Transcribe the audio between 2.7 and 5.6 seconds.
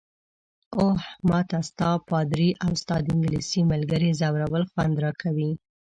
ستا د انګلیسۍ ملګرې ځورول خوند راکوي.